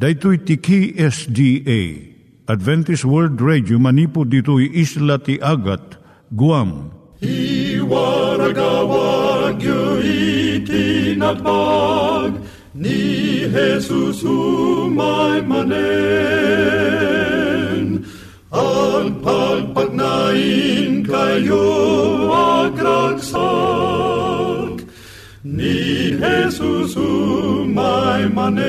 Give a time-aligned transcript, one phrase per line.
[0.00, 1.80] Daitui tiki SDA
[2.48, 6.00] Adventist World Radio manipud ditui isla ti Agat
[6.32, 6.88] Guam.
[7.20, 10.00] I waragawag yu
[10.64, 12.32] itinatpag
[12.72, 15.68] ni Jesus umay manen.
[18.56, 21.68] Al pagpagnain kayo
[22.32, 24.19] agkansak
[25.44, 26.92] ni Jesus
[27.72, 28.60] manen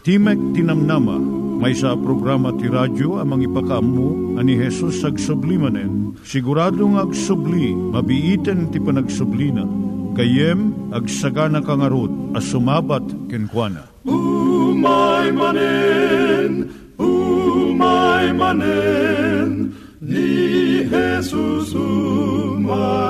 [0.00, 1.20] Timek Tinamnama,
[1.60, 6.16] may sa programa ti radyo amang ipakaammo ani Hesus ag sublimanen.
[6.24, 9.68] Siguradong ag subli, mabiiten ti panagsublina.
[10.16, 13.84] Kayem ag sagana kangarot as sumabat kenkwana.
[14.08, 23.09] Umay manen, umay manen, ni Jesus umay.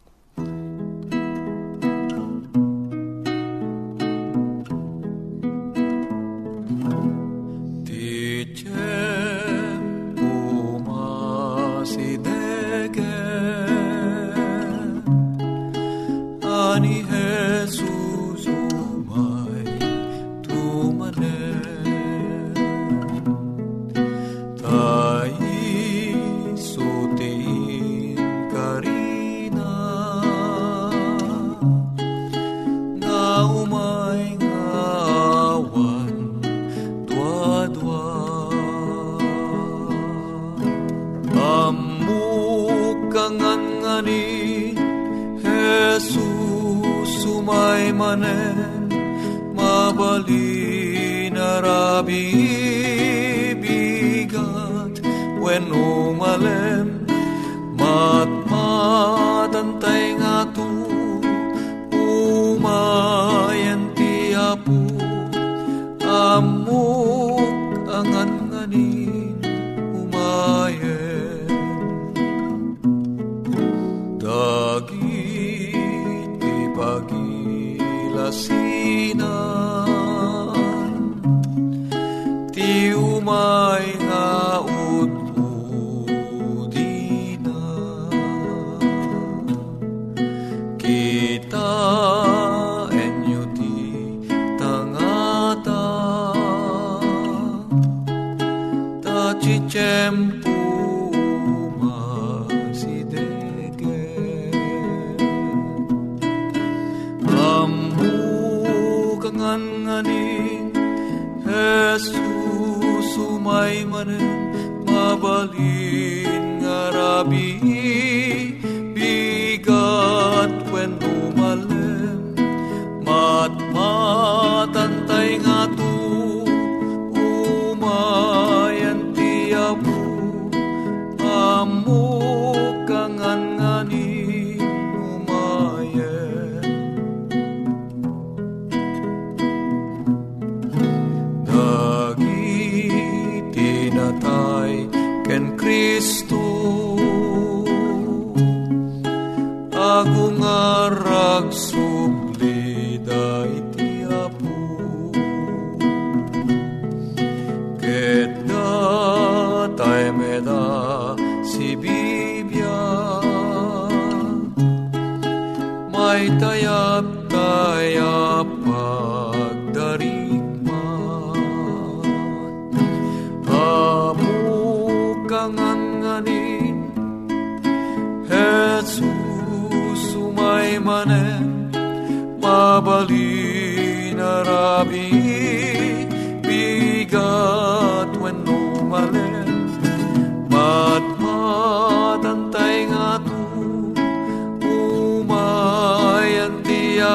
[144.21, 144.85] Natay
[145.25, 146.80] ken Kristo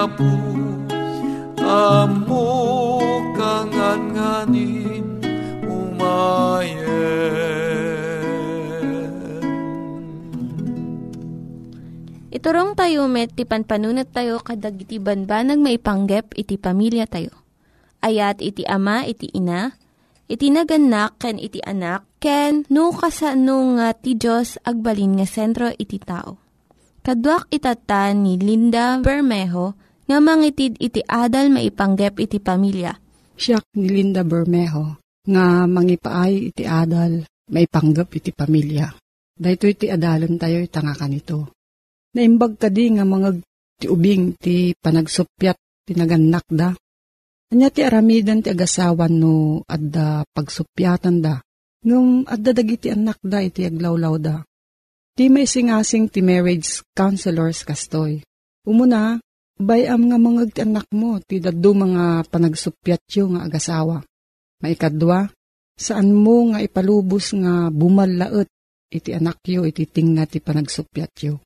[0.06, 0.86] ti apus
[1.66, 5.06] amok kangan nganin
[5.66, 6.94] umayen
[12.30, 17.32] Iturong tayo met, ti panpanunat tayo kadag iti banbanag maipanggep iti pamilya tayo.
[18.04, 19.72] Ayat iti ama, iti ina,
[20.28, 25.96] iti naganak, ken iti anak, ken no kasano nga ti Diyos agbalin nga sentro iti
[25.96, 26.36] tao.
[27.00, 32.94] Kaduak itatan ni Linda Bermejo nga mangitid iti adal maipanggep iti pamilya.
[33.36, 38.86] Siya ni Linda Bermejo nga mangipaay iti adal maipanggap iti pamilya.
[39.36, 41.52] Dahito iti adalan tayo itanga kanito.
[42.16, 43.36] Naimbag ka di nga mga
[43.76, 46.72] ti ubing ti panagsupyat ti naganak da.
[47.52, 51.36] Anya ti aramidan ti agasawan no adda pagsupyatan da.
[51.84, 54.36] Ngum adda dagiti anak da iti aglawlaw da.
[55.16, 58.24] Ti may singasing ti marriage counselors kastoy.
[58.66, 59.20] Umuna,
[59.56, 64.04] bayam nga mga ti anak mo ti daddo mga panagsupyat yo nga agasawa.
[64.60, 65.28] Maikadwa,
[65.76, 68.48] saan mo nga ipalubos nga bumalaet
[68.88, 71.40] iti anak yo iti tingna ti panagsupyat yo.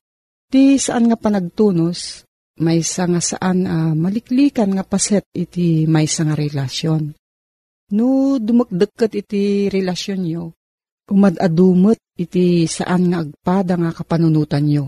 [0.51, 2.27] Ti saan nga panagtunos,
[2.59, 7.15] may nga saan uh, maliklikan nga paset iti may nga relasyon.
[7.91, 10.43] No dumagdagkat iti relasyon yo,
[11.11, 14.85] umadadumot iti saan nga agpada nga kapanunutan yo.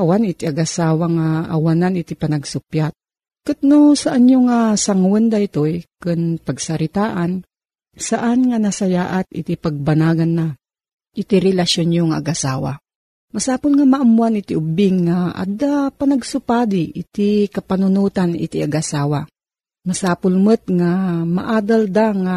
[0.00, 2.96] Awan iti agasawa nga awanan iti panagsupyat.
[3.44, 7.44] Kat no saan nyo nga sangwan da ito'y kun pagsaritaan,
[7.92, 10.46] saan nga nasayaat iti pagbanagan na
[11.12, 12.72] iti relasyon nyo nga agasawa.
[13.30, 19.28] Masapol nga maamuan iti ubing nga adda panagsupadi iti kapanunutan iti agasawa.
[19.84, 22.36] Masapul met nga maadal da nga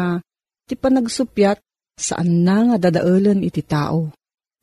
[0.68, 1.58] iti panagsupyat
[1.96, 4.12] saan na nga dadaulan iti tao.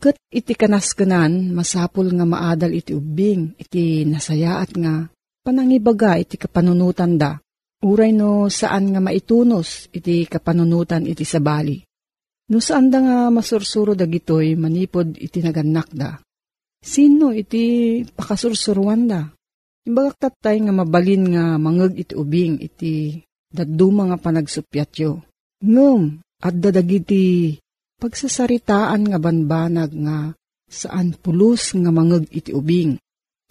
[0.01, 5.06] Kat iti kanaskanan masapul nga maadal iti ubing iti nasayaat nga
[5.45, 7.38] panangibaga iti kapanunutan da.
[7.86, 11.77] Uray no saan nga maitunos iti kapanunutan iti sabali.
[12.50, 16.18] No saan da nga masursuro dagitoy manipod iti naganak da.
[16.81, 19.21] Sino iti pakasursuruan da?
[19.86, 23.21] Imbagak tatay nga mabalin nga mangag iti ubing iti
[23.53, 25.21] daduma nga panagsupyat yo.
[25.62, 27.53] Ngum, at dadagiti
[28.01, 30.33] pagsasaritaan nga banbanag nga
[30.65, 32.98] saan pulos nga mangag iti ubing.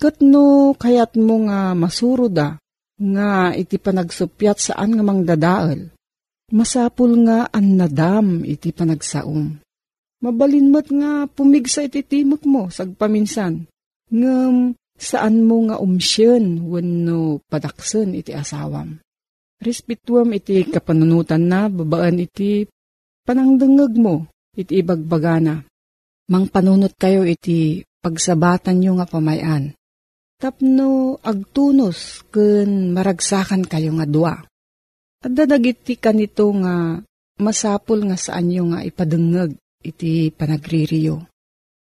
[0.02, 2.58] Kat no kayat mo nga masuro da
[2.98, 5.94] nga iti panagsupyat saan nga mangdadaal
[6.50, 9.62] Masapul nga an nadam iti panagsaom.
[10.18, 13.70] Mabalinmat nga pumigsa iti timok mo sagpaminsan.
[14.10, 18.98] Ngam saan mo nga umsyen wenno padaksen iti asawam.
[19.62, 22.66] Respetuam iti kapanunutan na babaan iti
[23.22, 24.26] panangdengeg mo
[24.56, 25.62] iti ibagbagana.
[26.30, 29.74] Mang panunot kayo iti pagsabatan nyo nga pamayan.
[30.40, 34.34] Tapno agtunos ken maragsakan kayo nga dua
[35.20, 36.96] at dadagiti kanito nga
[37.36, 39.52] masapul nga saan nyo nga ipadengeg
[39.84, 41.28] iti panagririyo.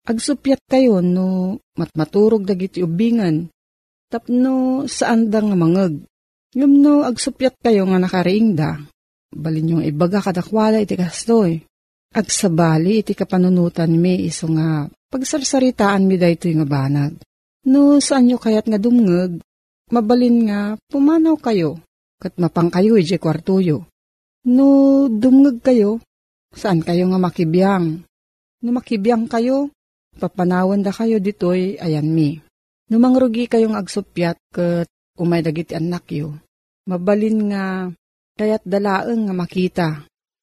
[0.04, 3.48] Agsupyat kayo no matmaturog dagiti ubingan
[4.12, 6.04] tapno saan da nga mangeg.
[6.52, 8.82] Ngam no agsupyat kayo nga nakariingda,
[9.30, 11.62] balin yung ibaga kadakwala iti kastoy.
[12.10, 17.14] Agsabali iti kapanunutan mi iso nga pagsarsaritaan mi dayto nga banag.
[17.70, 19.38] No saan nyo kayat nga dumngeg,
[19.94, 21.78] mabalin nga pumanaw kayo
[22.18, 23.86] kat mapang kayo ije kwartuyo.
[24.50, 26.02] No dumngag kayo,
[26.50, 28.02] saan kayo nga makibiyang?
[28.60, 29.70] No makibiyang kayo,
[30.18, 32.42] papanawan da kayo ditoy ayan mi.
[32.90, 36.34] No mangrugi kayong agsupyat kat umay dagiti anak yo.
[36.90, 37.86] Mabalin nga
[38.34, 39.88] kayat dalaeng nga makita.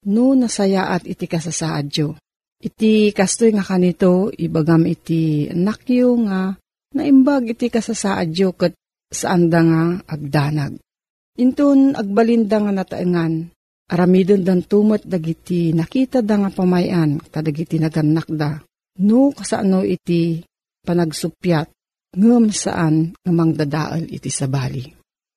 [0.08, 2.16] No nasayaat iti kasasaad yo.
[2.58, 6.56] Iti kastoy nga kanito, ibagam iti anak yo nga
[6.96, 8.74] naimbag iti kasasaad yo kat
[9.12, 10.80] saan da nga agdanag.
[11.38, 13.54] Intun agbalinda nga nataengan,
[13.94, 18.58] aramidon dan tumat dagiti nakita da nga pamayan, kadagiti naganak da.
[19.04, 20.42] No kasano iti
[20.82, 21.68] panagsupyat,
[22.18, 24.82] ngem saan nga mangdadaal iti sabali.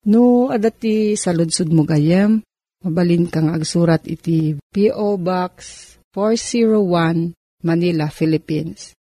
[0.09, 2.41] No adati sa ludsud mo gayem,
[2.81, 5.21] mabalin kang agsurat iti P.O.
[5.21, 5.55] Box
[6.17, 8.97] 401 Manila, Philippines.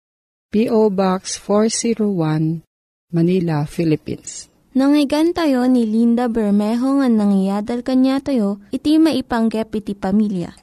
[0.55, 0.95] P.O.
[0.95, 2.63] Box 401
[3.11, 4.47] Manila, Philippines.
[4.75, 10.55] Nangyigan tayo ni Linda Bermejo nga nangyadal kanya tayo, iti maipanggep iti pamilya.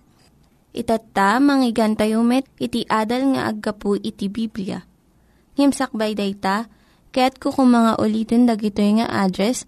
[0.72, 4.88] Itatta, manggigan tayo met, iti adal nga aggapu iti Biblia.
[5.60, 6.72] Ngimsakbay day ta,
[7.12, 9.68] kaya't kukumanga ulitin dagito nga address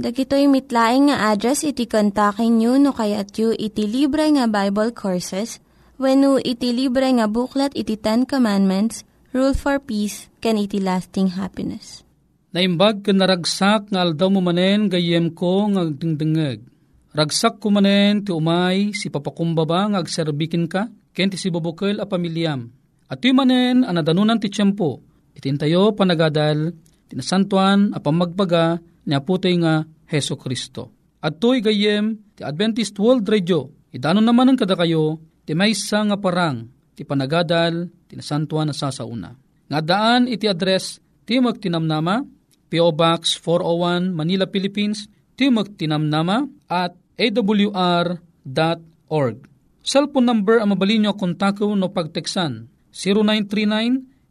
[0.00, 5.60] Dagitoy mitlaing nga address iti kontakin nyo no kayat yu iti libre nga Bible Courses
[6.00, 9.04] when no iti libre nga buklat iti Ten Commandments,
[9.36, 12.00] Rule for Peace, can iti lasting happiness.
[12.56, 16.64] Naimbag ka naragsak nga aldaw mo manen gayem ko nga dingdingeg.
[17.12, 22.08] Ragsak ko manen ti umay si papakumbaba nga agserbikin ka, ken ti si bubukel a
[22.08, 22.72] pamilyam.
[23.04, 25.04] At manen anadanunan ti tiyempo,
[25.36, 26.72] itintayo panagadal,
[27.12, 28.00] tinasantuan a
[29.10, 30.94] pamagbaga, ni aputoy nga Heso Kristo.
[31.20, 36.16] At to'y gayem, ti Adventist World Radio, idano naman ang kada kayo, ti maysa nga
[36.16, 36.64] parang,
[36.94, 39.34] ti panagadal, ti nasantuan na sasauna.
[39.68, 42.24] Nga daan iti address, ti magtinamnama,
[42.70, 42.94] P.O.
[42.94, 48.16] Box 401 Manila, Philippines, ti magtinamnama at awr.org.
[49.80, 52.68] Cellphone number ang mabalin nyo kontakto no pagteksan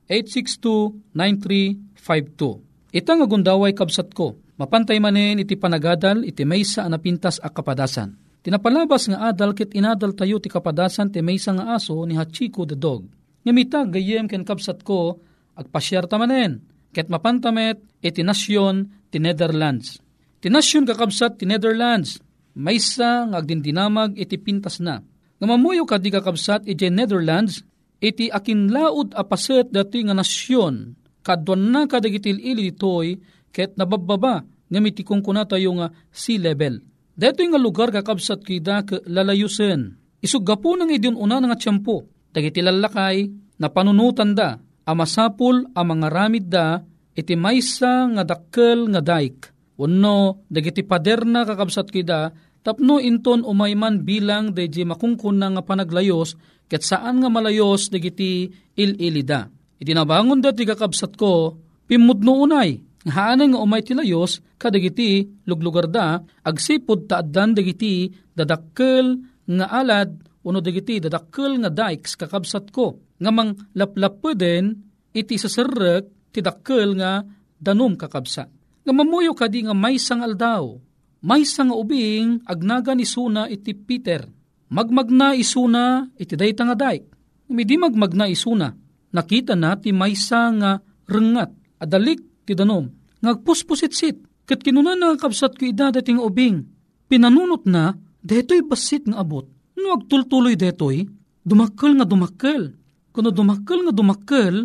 [0.07, 2.69] 0939-862-9352.
[2.89, 8.19] Itang agundaway kabsat ko, Mapantay manen iti panagadal iti maysa anapintas a kapadasan.
[8.43, 12.75] Tinapalabas nga adal kit inadal tayo ti kapadasan ti maysa nga aso ni Hachiko the
[12.75, 13.07] dog.
[13.47, 15.23] Ngamita gayem ken kapsat ko
[15.55, 16.59] agpasyar manen.
[16.91, 20.03] Ket mapantamet iti nasyon ti Netherlands.
[20.43, 22.19] Ti nasyon kakabsat ti Netherlands.
[22.59, 24.99] Maysa nga agdindinamag iti pintas na.
[25.39, 27.63] Ngamamuyo ka di kakabsat iti Netherlands
[28.03, 34.79] iti akinlaod a paset dati nga nasyon kadwan na kadagitil ili ditoy ket nabababa nga
[34.79, 36.81] mitikong kuna tayo nga sea level.
[37.19, 39.99] Dito nga lugar kakabsat kida ke lalayusen.
[40.23, 42.07] Isuggapo nang idyon una nga tiyempo.
[42.31, 43.27] Dagiti lalakay
[43.59, 44.55] na panunutan da
[44.87, 46.79] amasapul a mga ramid da
[47.17, 49.51] iti maysa nga dakkel nga daik.
[49.79, 52.31] Unno dagiti pader na kakabsat kida
[52.63, 56.39] tapno inton umayman bilang deji makungkun nga panaglayos
[56.69, 59.49] ket saan nga malayos dagiti il-ilida.
[59.79, 61.55] Iti nabangon dati kakabsat ko,
[61.87, 70.19] pimudno unay, Haanan nga umay tilayos, kadagiti luglugar da, agsipod taaddan dagiti dadakkel nga alad,
[70.43, 72.99] uno dagiti dadakkel nga dikes kakabsat ko.
[73.19, 74.75] Nga mang laplapuden,
[75.15, 77.23] iti sasarrek, ti dakkel nga
[77.55, 78.51] danum kakabsat.
[78.83, 80.75] Nga mamuyo kadi nga may sang aldaw,
[81.23, 84.23] may sang ubing agnaga ni Suna iti Peter.
[84.69, 87.03] Magmagna isuna iti dayta nga dayk.
[87.49, 88.69] Midi magmagna isuna,
[89.09, 90.71] nakita na ti maysa nga
[91.09, 91.49] rengat,
[91.81, 92.89] adalik ti danom.
[93.21, 96.65] Ngagpuspusitsit, kat kinunan nga kabsat ko ida dating ubing.
[97.05, 97.93] Pinanunot na,
[98.25, 99.45] deto'y basit nga abot.
[99.77, 101.05] No agtultuloy deto'y,
[101.45, 102.73] dumakkel nga dumakkel.
[103.13, 104.55] Kuno dumakkel nga dumakkel,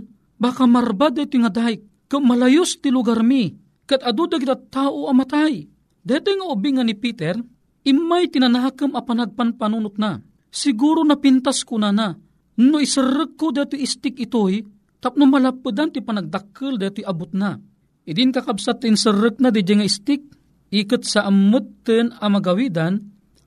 [0.41, 1.85] baka marba deto'y nga dahik.
[2.15, 3.51] Malayos ti lugar mi,
[3.91, 5.67] kat adu dagita tao amatay.
[6.07, 7.35] Deto'y nga ubing nga ni Peter,
[7.83, 10.23] imay tinanahakam a panagpanpanunot na.
[10.47, 12.15] Siguro napintas ko na na,
[12.63, 14.63] no isarag ko deto'y istik ito'y,
[15.03, 17.59] tapno malapadan ti panagdakkel deto'y abot na
[18.05, 20.29] Idin kakabsat tin sarrek na di nga istik,
[20.69, 23.01] ikat sa amutten amagawidan,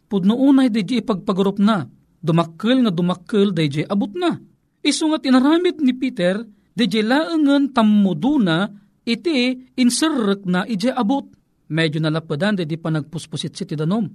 [0.09, 1.85] pudno unay di ipagpagurup na,
[2.17, 4.33] dumakkel nga dumakkel di abot na.
[4.81, 6.41] Iso nga tinaramit ni Peter,
[6.73, 8.65] di laengan tammuduna,
[9.05, 11.29] iti insarrek na ije abot.
[11.69, 14.09] Medyo nalapadan di pa nagpuspusit si tidanom.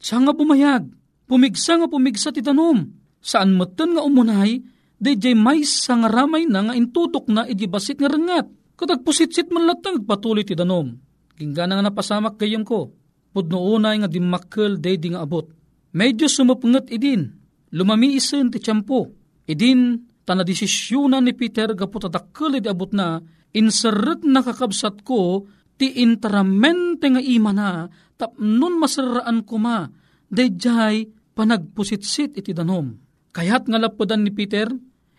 [0.00, 0.88] Siya nga bumayag,
[1.28, 2.86] pumigsa nga pumigsa ti danom.
[3.22, 4.62] Saan matan nga umunay,
[5.02, 9.46] di may sa nga ramay na nga intudok na iji basit nga rengat Kadag pusit-sit
[9.54, 10.90] man latang patuloy ti danom.
[11.38, 12.90] Ginggana nga napasamak gayam ko.
[13.30, 15.46] Pudno unay nga dimakkel day di nga abot.
[15.94, 17.30] Medyo sumupngat idin.
[17.78, 19.06] Lumami isen ti tiyampo.
[19.46, 23.22] Idin tanadisisyunan ni Peter gaputa dakkel di abot na
[23.54, 25.46] inseret nakakabsat ko
[25.78, 27.86] ti intramente nga ima na
[28.18, 29.86] tapnon masaraan ko ma
[30.26, 31.06] dayjay
[31.38, 32.98] panagpusitsit iti danom.
[33.30, 34.66] Kayat nga lapodan ni Peter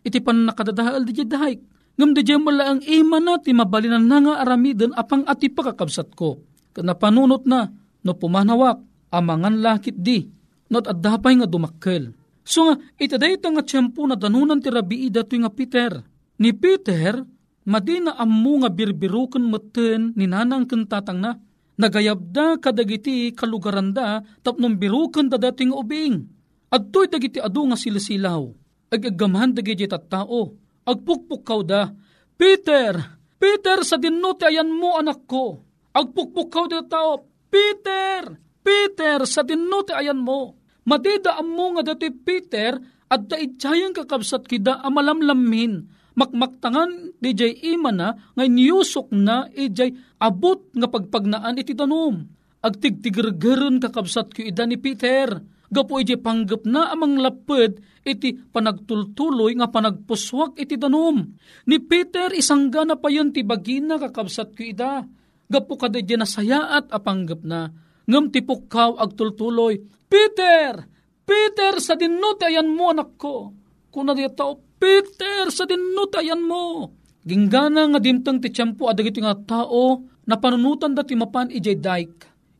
[0.03, 1.55] iti pan nakadadahal di dahay
[1.93, 6.41] Ngam di mala ang ima na ti mabalinan na nga aramiden apang ati pakakabsat ko.
[6.73, 7.69] Kana panunot na,
[8.01, 8.81] no pumanawak,
[9.13, 10.25] amangan lakit di,
[10.73, 12.17] not adapay nga dumakkel.
[12.41, 16.01] So nga, itaday nga tiyempo na danunan ti rabii dato nga Peter.
[16.41, 17.21] Ni Peter,
[17.69, 21.37] madina ammo nga birbirukan maten ni nanang kentatang na,
[21.77, 26.25] nagayabda kadagiti kalugaranda tapnong birukan da dating ubing.
[26.73, 28.49] At to'y dagiti adu nga silasilaw,
[28.89, 31.91] agagamahan dagiti tattao, Agpukpukaw da,
[32.35, 32.93] Peter,
[33.39, 35.63] Peter sa dinuti ayan mo anak ko.
[35.95, 40.57] Agpukpukaw da tao, Peter, Peter, sa dinno ayan mo.
[40.83, 42.75] Madidaan mo nga dati Peter,
[43.07, 45.85] at daidjayang kakabsat kida amalamlamin.
[46.17, 52.25] Makmaktangan di jay ima na, ngay niyusok na, ijay abot nga pagpagnaan iti tanom.
[52.63, 55.29] Agtigtigirgirin kakabsat ko ida ni Peter.
[55.73, 61.33] Gapo iti panggap na amang lapid iti panagtultuloy nga panagpuswak iti danom.
[61.65, 65.01] Ni Peter isangga na pa yun ti bagina kakabsat ko ida.
[65.49, 67.73] Gapo kada di nasayaat apanggap na.
[68.05, 69.81] Ngam ti pukaw agtultuloy.
[70.05, 70.85] Peter!
[71.23, 73.55] Peter sa dinutayan mo anak ko.
[73.89, 76.91] Kuna di tao, Peter sa dinutayan mo.
[77.23, 82.15] Ginggana nga dimtang ti tiyampo adagiti nga tao na panunutan da ti mapan ijay daik.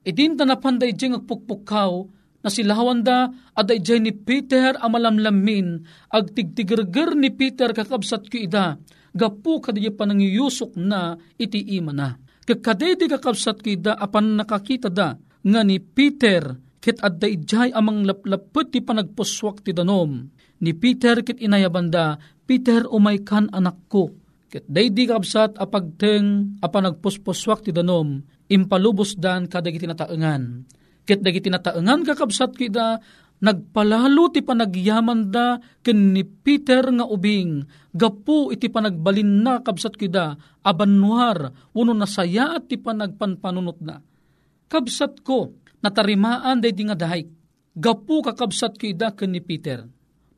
[0.08, 5.80] Idinta na panday ijay ngagpukpukaw na silawan da at ni Peter amalamlamin
[6.12, 8.76] ag tigtigirgir ni Peter kakabsat ko ida
[9.16, 12.20] gapu kadi panangiyusok na iti ima na.
[12.44, 18.76] Kakadedi kakabsat ko ida apan nakakita da nga ni Peter kit adda ijay amang laplapet
[18.76, 20.28] ti panagpuswak ti danom.
[20.60, 24.12] Ni Peter kit inayabanda, Peter umay kan anak ko.
[24.52, 28.20] Kit daydi kabsat apagteng apanagpuspuswak ti danom,
[28.52, 30.68] impalubos dan kadagiti nataengan
[31.04, 33.04] Ket dagiti nataengan kakabsat kida
[33.44, 37.60] nagpalalo ti panagyaman da ken ni Peter nga ubing
[37.92, 44.00] gapu iti panagbalin na kabsat kida abanwar uno nasaya at ti panagpanpanunot na.
[44.72, 47.28] Kabsat ko natarimaan day di nga dahay
[47.76, 49.84] gapu kakabsat kida ken ni Peter.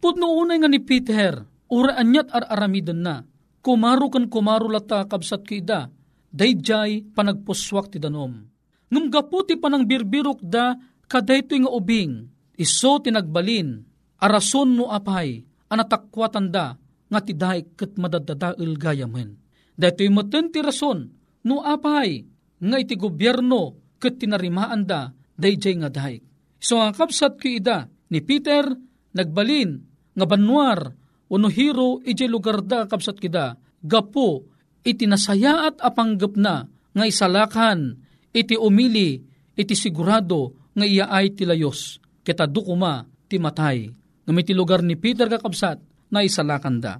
[0.02, 3.22] Pudno unay nga ni Peter uraan niya't ar-aramiden na
[3.62, 5.94] kumaro kan kumaro lata kabsat kida
[6.34, 8.55] dayjay panagpuswak ti danom
[8.92, 10.78] Ngum gaputi pa ng birbirok da,
[11.10, 13.82] kadayto nga ubing, iso tinagbalin,
[14.22, 16.78] arason no apay, anatakwatan da,
[17.10, 19.38] nga tiday kat madadadail gayamen.
[19.76, 21.12] Dayto'y maten ti rason,
[21.46, 22.24] no apay,
[22.62, 26.24] nga iti gobyerno, kat tinarimaan da, dayjay nga dahay.
[26.62, 28.66] So ang kapsat ko ida, ni Peter,
[29.14, 29.84] nagbalin,
[30.16, 30.96] nga banwar,
[31.28, 34.48] uno hero, ijay lugar da kapsat kida, gapo,
[34.86, 38.05] iti nasayaat apanggap na, nga isalakan,
[38.36, 39.24] iti umili,
[39.56, 43.88] iti sigurado nga iya ay tilayos, kita dukuma ti matay.
[44.28, 45.80] Ngamiti lugar ni Peter kakabsat
[46.12, 47.00] na isalakan da.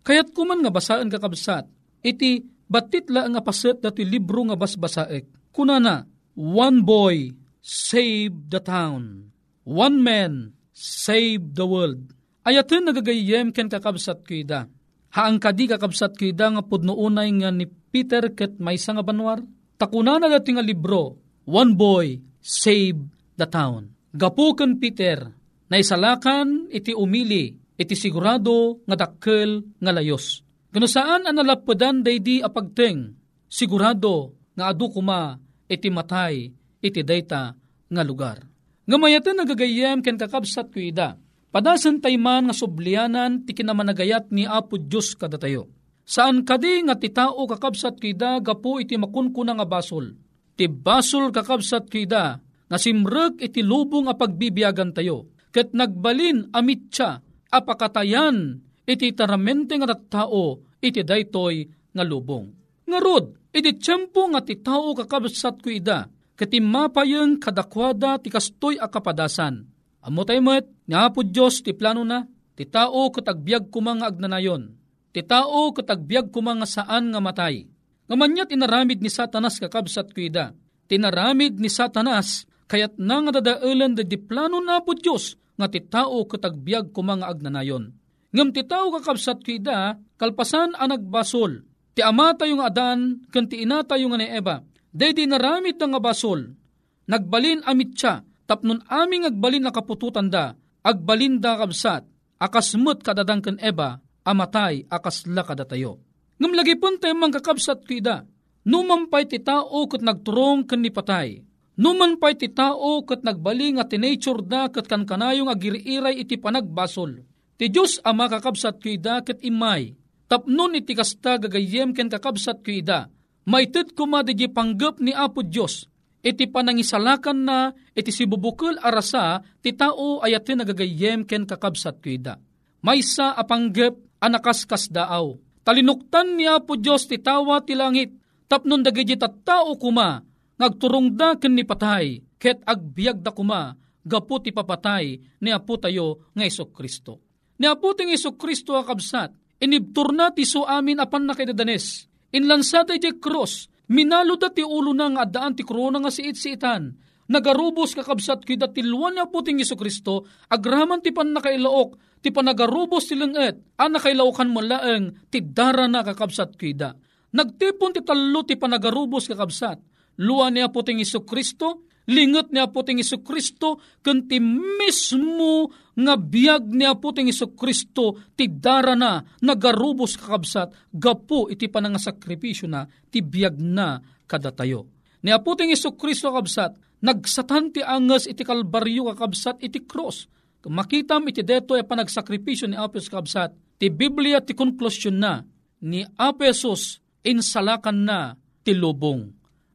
[0.00, 1.68] Kayat kuman nga basaan kakabsat,
[2.00, 5.52] iti batit la nga paset dati libro nga basbasaek.
[5.52, 6.08] Kunana,
[6.40, 7.28] one boy
[7.60, 9.28] save the town.
[9.64, 12.12] One man save the world.
[12.44, 14.68] Ayatin nagagayem ken kakabsat kida.
[15.16, 19.40] Haang kadi kakabsat kida nga pudnoonay nga ni Peter ket may nga banwar
[19.74, 21.18] Takuna na dati nga libro,
[21.50, 23.00] One Boy Save
[23.34, 23.90] the Town.
[24.14, 25.26] Gapukan Peter,
[25.66, 30.46] na isalakan iti umili, iti sigurado nga dakkel nga layos.
[30.70, 33.18] Gano saan ang nalapadan daydi apagteng,
[33.50, 35.34] sigurado nga adu kuma
[35.66, 37.50] iti matay iti dayta
[37.90, 38.46] nga lugar.
[38.86, 41.18] Ngamayatan nagagayem ken kakabsat ko ida,
[41.50, 45.66] padasan tayman nga sublianan ti kinamanagayat ni Apo Diyos kadatayo
[46.04, 50.12] Saan kadi nga ti tao kakabsat kida gapo iti makunkuna nga basol.
[50.54, 52.24] Ti basol kakabsat kida
[52.68, 55.32] nga simrek iti lubong a pagbibiyagan tayo.
[55.48, 61.64] Ket nagbalin amit siya apakatayan iti taramente nga tao iti daytoy
[61.96, 62.52] nga lubong.
[62.84, 66.04] Ngarod, iti tiyempo nga ti tao kakabsat ko ida,
[66.36, 69.64] kati mapayeng kadakwada ti kastoy a kapadasan.
[70.04, 74.83] Amo tayo met, nga po Diyos ti plano na, ti tao katagbiag kumang agnanayon
[75.14, 77.70] Ti tao katagbiag kumanga saan nga matay.
[78.10, 80.58] Ngamanyat inaramid ni Satanas kakabsat kuida.
[80.90, 85.78] Tinaramid ni Satanas kayat na nga dadailan da di plano na po Diyos nga ti
[85.86, 87.94] tao katagbiag kumanga agnanayon.
[88.34, 91.62] Ngam ti tao kakabsat kuida kalpasan ang nagbasol.
[91.94, 94.66] Ti ama tayo adan kan ti ina tayo nga ni Eva.
[94.90, 96.58] Daydi naramid nga basol.
[97.06, 102.02] Nagbalin amit siya tapnon aming agbalin na kapututan da agbalin da kabsat
[102.42, 106.00] akasmut kadadang kan Eva amatay akasla kadatayo.
[106.40, 108.26] Ngam lagi pun tayo kakabsat kida,
[108.66, 111.44] numampay ti tao kat nagturong kan patay.
[111.74, 117.18] Numan pay ti tao kat nagbaling at tinature da kat kankanayong agiriiray iti panagbasol.
[117.58, 119.98] Ti Diyos ama kakabsat kida kat imay.
[120.30, 123.10] Tapnon iti kasta gagayem ken kakabsat kida.
[123.50, 125.90] Maited kuma di panggap ni Apo Diyos.
[126.24, 132.38] Iti panangisalakan na iti sibubukul arasa ti tao ayatin nagagayem ken kakabsat kida.
[132.86, 135.36] Maysa apanggap anakaskas daaw.
[135.64, 138.12] Talinuktan niya po Diyos ti tawa ti langit,
[138.48, 140.20] tapnon dagiti tao kuma,
[140.60, 143.72] ngagturong da ken ni patay, ket agbiag da kuma,
[144.04, 147.24] gapu ti papatay ni apo tayo nga Iso Kristo.
[147.56, 149.32] Ni apo ting Iso Kristo akabsat,
[149.64, 152.04] inibtur na ti so amin apan nakidadanes,
[152.36, 156.92] inlansada di cross, minalo da ti ulo na nga adaan ti krona nga siit-siitan,
[157.30, 163.60] nagarubos kakabsat kida tilwan niya puting Iso Kristo, agraman ti pan nakailaok, ti panagarubos lenget,
[163.76, 166.96] an nakailaukan mo laeng, ti dara na kakabsat kida.
[167.34, 169.78] Nagtipon ti talo ti panagarubos kakabsat,
[170.20, 176.96] luan niya puting Iso Kristo, lingot niya puting Iso Kristo, kanti mismo nga biyag niya
[176.96, 183.98] puting Iso Kristo, ti dara na, nagarubos kakabsat, gapo iti panangasakripisyo na, ti biyag na
[184.28, 184.94] kadatayo.
[185.24, 190.24] Ni aputing Iso Kristo kabsat, nagsatan ti angas iti kalbaryo kakabsat iti cross.
[190.64, 193.52] Makitam iti deto e panagsakripisyo ni Apes kabsat.
[193.76, 195.44] Ti Biblia ti konklusyon na
[195.84, 198.32] ni Apesos insalakan na
[198.64, 199.28] ti lubong.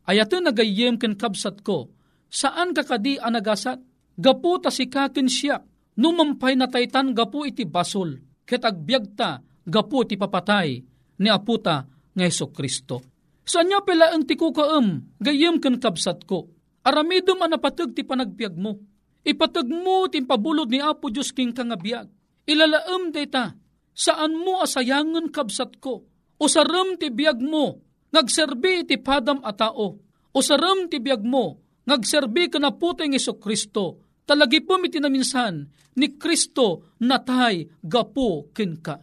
[0.10, 1.94] Ayatin nagayem ken kabsat ko,
[2.26, 3.78] saan kakadi anagasat?
[4.20, 5.62] Gapu ta si kakin siya,
[5.96, 10.82] numampay na taytan gapu iti basol, ket agbyag ta gapu iti papatay
[11.22, 13.00] ni aputa nga Kristo.
[13.46, 16.52] Saan niya pala ang tikukaam, gayem kan kabsat ko,
[16.84, 18.80] Aramidom ang napatag ti panagbiag mo.
[19.24, 22.08] Ipatag mo ti pabulod ni Apo Diyos king kangabiyag.
[22.48, 23.54] Ilalaam data,
[23.92, 26.08] saan mo asayangan kabsat ko.
[26.40, 27.84] O saram ti biyag mo,
[28.16, 30.00] nagserbi ti padam a tao.
[30.32, 34.00] O saram ti biyag mo, nagserbi ka na puteng Iso Kristo.
[34.24, 35.68] Talagi po miti na minsan,
[36.00, 39.02] ni Kristo natay gapo ken ka.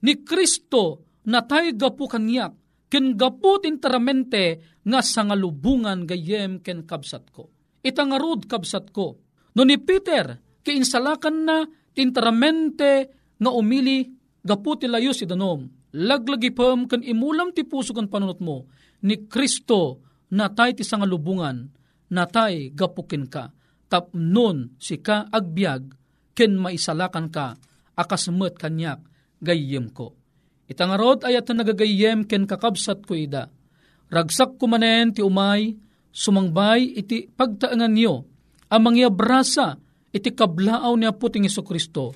[0.00, 2.56] Ni Kristo natay gapo kanyak,
[2.92, 7.48] ken gapo tintaramente nga sangalubungan gayem ken kabsat ko.
[7.80, 9.16] Itangarod kabsat ko.
[9.56, 11.64] No ni Peter, kainsalakan na
[11.96, 13.08] tintaramente
[13.40, 14.12] nga umili
[14.44, 15.64] gaputi layo si danom.
[15.96, 18.68] Laglagi pam kan imulam ti puso kan panunot mo
[19.08, 21.72] ni Kristo natay ti sangalubungan
[22.12, 23.48] natay gapukin ka.
[23.88, 25.96] Tapnon si ka agbyag
[26.36, 27.56] ken maisalakan ka
[27.96, 29.00] akasmet kanyak
[29.40, 30.21] gayem ko.
[30.70, 33.50] Itangarod ayat na nagagayem ken kakabsat ko ida.
[34.12, 35.74] Ragsak kumanen ti umay,
[36.12, 38.28] sumangbay iti pagtaangan niyo,
[38.68, 39.80] ang mga brasa
[40.12, 42.12] iti kablaaw ni Aputing Iso Kristo,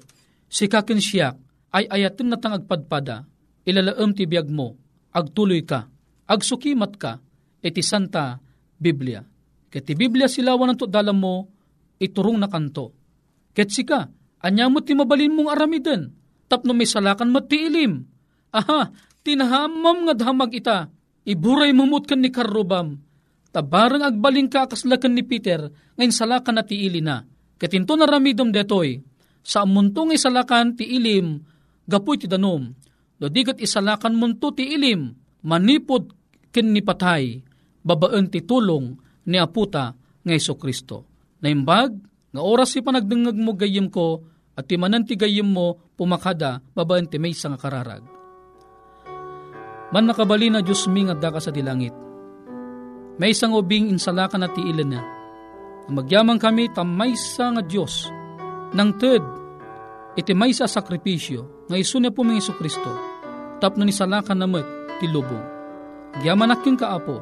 [0.47, 1.37] si kakin siyak
[1.73, 3.25] ay ayatin na agpadpada,
[3.65, 4.77] ilalaam ti biyag mo,
[5.13, 5.89] agtuloy ka,
[6.29, 7.21] agsukimat ka,
[7.65, 8.41] iti Santa
[8.77, 9.25] Biblia.
[9.73, 11.49] Ket ti Biblia silawan ng dalam mo,
[12.01, 12.93] iturong na kanto.
[13.57, 14.09] Ket sika,
[14.45, 16.13] anya mo ti mabalin mong aramiden,
[16.47, 18.05] tapno may salakan mo ti ilim.
[18.57, 18.88] Aha,
[19.21, 20.88] tinahamam nga damag ita,
[21.27, 23.03] Iburay mamut kan ni karubam.
[23.53, 27.27] Tabarang agbaling ka kaslakan ni Peter, ngayon salakan na ti ili na.
[27.59, 29.03] Katinto na ramidom detoy,
[29.42, 31.42] sa amunto nga isalakan ti ilim,
[31.85, 32.71] gapoy ti danom.
[33.16, 36.14] Do digat isalakan munto ti ilim, manipod
[36.55, 37.42] kin ni patay,
[37.83, 38.95] babaan ti tulong
[39.27, 41.05] ni aputa nga Iso Kristo.
[41.42, 41.90] Naimbag,
[42.33, 44.23] nga oras si panagdengag mo gayim ko,
[44.57, 48.16] at ti manan ti gayim mo pumakada, babaan ti may nga kararag
[49.97, 51.97] Man nakabali na Diyos mi nga daka sa dilangit.
[53.17, 55.01] May isang ubing insalakan na tiilan na.
[55.89, 58.05] Magyamang kami tamaysa nga Diyos.
[58.77, 59.25] Nang ted,
[60.13, 62.93] iti maysa sakripisyo, nga iso niya po mga Iso Kristo.
[63.57, 64.69] Tapno ni salakan na met,
[65.01, 65.41] ti lubong.
[66.21, 67.17] Gyaman aking kaapo,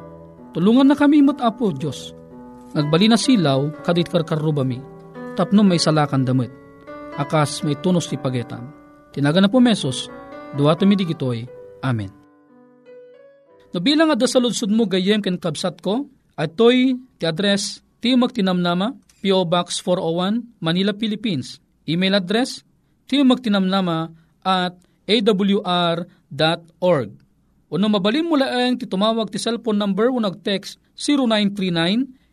[0.51, 2.11] tulungan na kami mat apo Diyos.
[2.75, 4.83] Nagbali na silaw, kadit karkarubami.
[5.39, 6.51] Tapno may salakan damit.
[7.15, 8.67] Akas may tunos ti pagetan.
[9.15, 10.11] Tinaga na po mesos,
[10.59, 11.07] duwa tumidi
[11.79, 12.24] Amen.
[13.75, 16.07] No bilang nga dasaludsud mo gayem ken kabsat ko,
[16.39, 19.43] atoy ti address Timog Tinamnama, P.O.
[19.43, 21.59] Box 401, Manila, Philippines.
[21.83, 22.63] Email address,
[23.11, 24.15] timogtinamnama
[24.47, 26.07] at awr.org.
[27.67, 30.79] Uno mabalin mo lang ti tumawag ti cellphone number o nag-text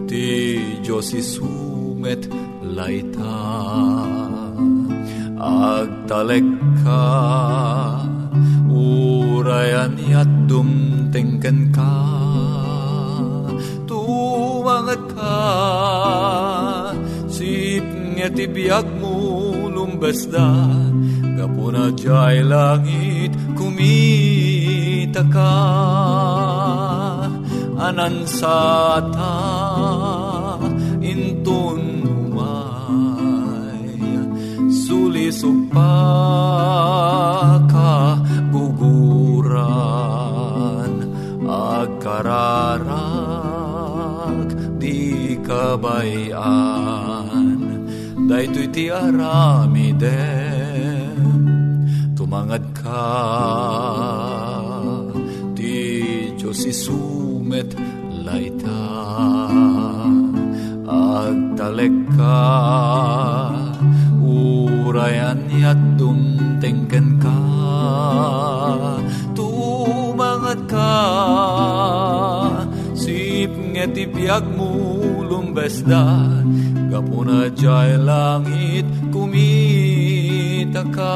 [0.05, 0.27] Ti
[0.83, 2.27] Diyos isumet
[2.61, 4.30] laita
[5.41, 6.45] agtalek
[6.85, 7.05] ka
[8.69, 11.97] urayan yat dumtengken ka.
[13.89, 15.41] Tumangat ka
[17.25, 19.17] sip ngeti biyak mo
[19.65, 20.49] lumbasda
[21.33, 25.57] kapuna jay langit kumita ka.
[27.81, 29.40] Anansata
[35.31, 35.71] supaka
[38.51, 39.71] guguran
[41.47, 42.91] agkararag
[44.75, 46.67] di kabayan.
[48.27, 50.11] Daytoy ti aramiden
[52.15, 53.07] tumangad ka.
[55.55, 55.75] Ti
[56.35, 57.71] Diyos isumet
[58.23, 58.83] laita
[60.87, 63.70] agtalek ka
[64.91, 67.39] Urayan yat dumtengken ka.
[69.31, 70.95] Tumangat ka.
[72.91, 74.75] Sip ngeti piag mo
[75.23, 76.03] lumbesda
[76.91, 78.83] Gapuna jay langit
[79.15, 81.15] kumita ka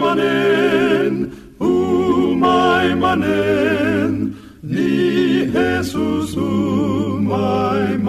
[0.00, 7.99] manen, umay manen, ni Jesus umay manen.